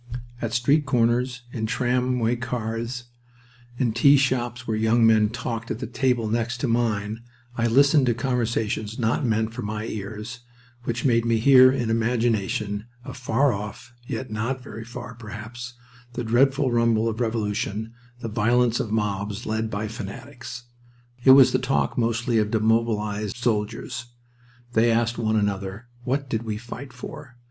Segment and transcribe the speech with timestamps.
[0.41, 3.03] At street corners, in tramway cars,
[3.77, 7.21] in tea shops where young men talked at the table next to mine
[7.55, 10.39] I listened to conversations not meant for my ears,
[10.85, 15.75] which made me hear in imagination and afar off (yet not very far, perhaps)
[16.13, 20.63] the dreadful rumble of revolution, the violence of mobs led by fanatics.
[21.23, 24.07] It was the talk, mostly, of demobilized soldiers.
[24.73, 27.35] They asked one another, "What did we fight for?"